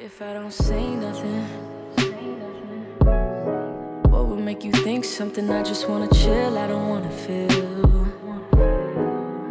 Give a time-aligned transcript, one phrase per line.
[0.00, 1.44] If I don't say nothing,
[4.10, 5.50] what would make you think something?
[5.50, 7.48] I just wanna chill, I don't wanna feel.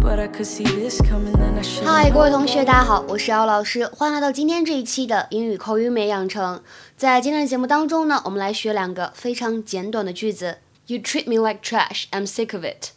[0.00, 1.84] But I could see this coming, then I should.
[1.84, 6.62] 嗨，各位同学，大家好，我是姚老师，欢迎来到今天这一期的英语口语美养成。
[6.96, 10.58] 在今天的节目当中呢，我们来学两个非常简短的句子。
[10.86, 12.90] You treat me like trash, I'm sick of it.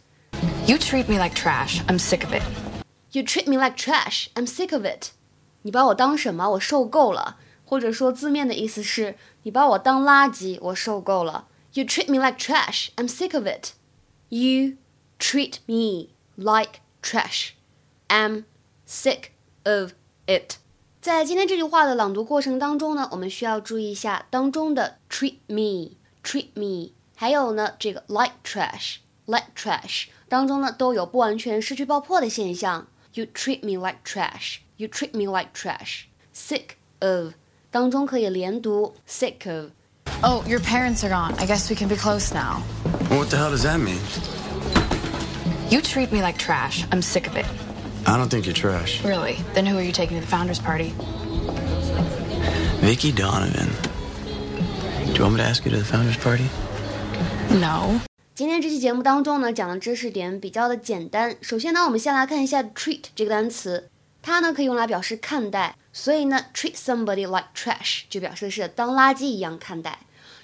[0.66, 1.80] You treat me like trash.
[1.88, 2.42] I'm sick of it.
[3.12, 5.10] You treat me like trash, I'm sick of it.
[5.65, 6.51] 你把我当什么？
[6.51, 7.37] 我受够了。
[7.67, 11.47] 或者说字面的意思是你把我当垃圾，我受够了。
[11.73, 13.71] You treat me like trash, I'm sick of it.
[14.29, 14.75] You
[15.17, 17.53] treat me like trash,
[18.07, 18.43] I'm
[18.87, 19.31] sick
[19.63, 19.93] of
[20.27, 20.57] it.
[21.01, 32.85] 在今天这句话的朗读过程当中呢，我们需要注意一下当中的 treat me, treat me，还有呢这个 like trash, like trash 当中呢都有不完全失去爆破的现象。
[33.13, 34.57] You treat me like trash.
[34.76, 36.06] You treat me like trash.
[36.34, 37.34] Sick of
[37.70, 39.70] 当中可以连读 sick of。
[40.22, 41.34] Oh, your parents are gone.
[41.38, 42.62] I guess we can be close now.
[43.08, 43.98] What the hell does that mean?
[45.70, 46.84] You treat me like trash.
[46.90, 47.46] I'm sick of it.
[48.06, 49.04] I don't think you're trash.
[49.04, 49.36] Really?
[49.54, 50.92] Then who are you taking to the founders party?
[52.80, 53.68] Vicky Donovan.
[55.06, 56.48] Do you want me to ask you to the founders party?
[57.50, 58.00] No.
[58.34, 61.36] 今天这期节目当中呢，讲的知识点比较的简单。
[61.42, 63.90] 首先呢，我们先来看一下 treat 这个单词，
[64.25, 69.99] 它呢可以用来表示看待，所以呢，treat somebody like trash 就表示的是当垃圾一样看待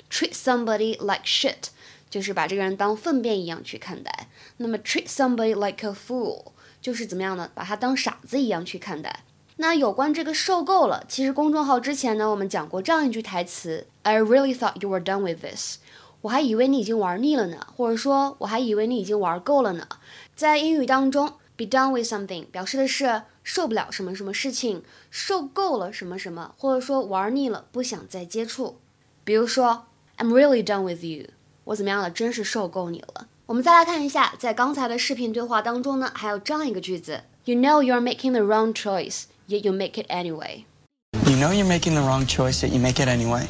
[0.08, 1.70] ；treat somebody like shit
[2.08, 4.28] 就是把这个人当粪便一样去看待。
[4.58, 7.50] 那么 treat somebody like a fool 就是怎么样呢？
[7.56, 9.24] 把他当傻子一样去看待。
[9.56, 15.78] 那有关这个受够了，其实公众号之前呢，我们讲过这样一句台词：I really thought you were done with this。
[16.22, 19.88] 我还以为你已经玩腻了呢，或者说我还以为你已经玩够了呢。
[20.36, 28.79] 在英语当中，be done with something 表示的是受不了什么什么事情，受够了什么什么，或者说玩腻了，不想再接触。
[29.25, 29.87] 比如说，
[30.19, 31.29] I'm really done with you，
[31.65, 32.11] 我怎么样了？
[32.11, 33.29] 真是受够你了。
[33.47, 40.65] 我们再来看一下，在刚才的视频对话当中呢，还有这样一个句子：You know you're making the wrong choice, yet you make it anyway。
[41.13, 43.47] You know you're making the wrong choice, yet you make it anyway.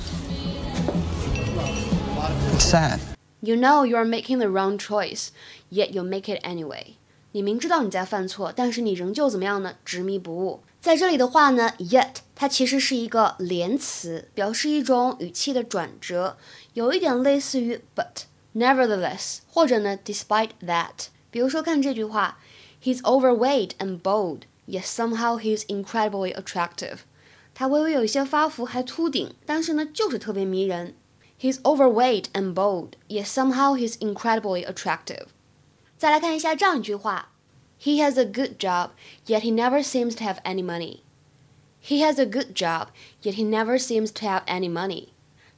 [2.55, 3.01] It's sad.
[3.41, 5.31] You know you are making the wrong choice,
[5.71, 6.97] yet you make it anyway.
[7.34, 9.76] 你明知道你在犯错，但是你仍旧怎么样呢？
[9.86, 10.62] 执迷不悟。
[10.82, 16.38] 在这里的话呢，yet 它其实是一个连词，表示一种语气的转折，
[16.74, 18.24] 有一点类似于 but
[18.56, 21.08] nevertheless，或者呢 despite that。
[21.30, 22.40] 比如说看这句话
[22.84, 26.98] ，He's overweight and bold, yet somehow he's incredibly attractive。
[27.54, 30.96] 他微微有一些发福，还秃顶，但是呢就是特别迷人。
[31.40, 35.28] He's overweight and bold, yet somehow he's incredibly attractive.
[36.02, 37.30] 再来看一下这样一句话
[37.80, 38.90] ：He has a good job,
[39.28, 41.02] yet he never seems to have any money.
[41.80, 42.88] He has a good job,
[43.22, 45.10] yet he never seems to have any money.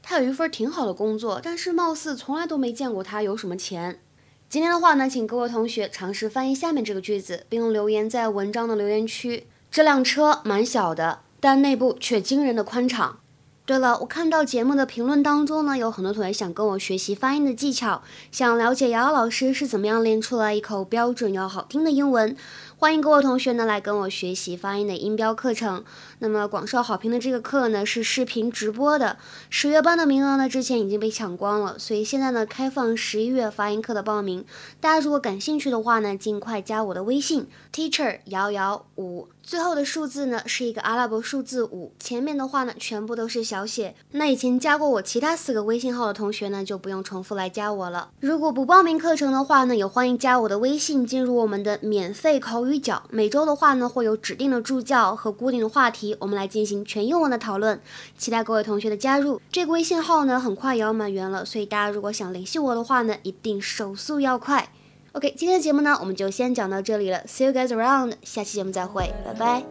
[0.02, 4.02] 他有一份挺好的工作，但是貌似从来都没见过他有什么钱。
[4.50, 9.48] 今天的话呢，请各位同学尝试翻译下面这个句子，并留言在文章的留言区。
[9.72, 13.22] 这辆车蛮小的，但内部却惊人的宽敞。
[13.66, 22.35] 对了，我看到节目的评论当中呢，有很多同学想跟我学习发音的技巧，想了解瑶瑶老师是怎么样练出来一口标准又好听的英文。
[22.78, 25.84] 欢迎各位同学呢来跟我学习发音的音标课程。
[26.19, 29.17] 那么广受好评的这个课呢是视频直播的，
[29.50, 34.44] 十月班的名额呢之前已经被抢光了，所以现在呢开放十一月发音课的报名。
[34.81, 43.95] 大家如果感兴趣的话呢，尽快加我的微信 teacher 瑶瑶五，最后的数字呢是一个阿拉伯数字五，前面的话呢全部都是小写。
[44.11, 48.09] 那以前加过我其他四个微信号的同学呢就不用重复来加我了。
[48.19, 53.03] 如果不报名课程的话呢，也欢迎加我的微信进入我们的免费口语角。
[53.09, 57.79] 每周的话呢会有指定的助教和固定的话题，我们来进行全英文的讨论。
[58.17, 59.41] 期待各位同学的加入。
[59.51, 64.69] 这个微信号呢很快也要满员了，所以大家如果想联系我的话呢，一定手速要快。
[65.13, 69.63] OK，今天的节目呢我们就先讲到这里了，See you guys around，下期节目再会，拜拜。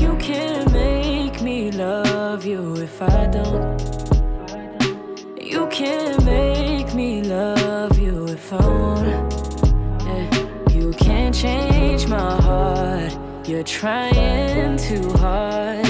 [0.00, 3.77] You can make me love you if I don't.
[5.58, 9.08] You can't make me love you if I won't.
[10.06, 10.70] Yeah.
[10.70, 13.12] You can't change my heart.
[13.44, 15.84] You're trying too hard.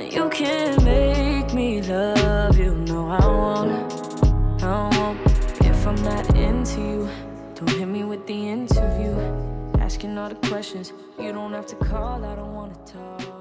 [0.00, 2.74] You can't make me love you.
[2.74, 4.62] No, I won't.
[4.64, 5.20] I won't.
[5.60, 7.08] If I'm not into you,
[7.54, 9.14] don't hit me with the interview.
[9.78, 10.92] Asking all the questions.
[11.20, 13.33] You don't have to call, I don't wanna talk.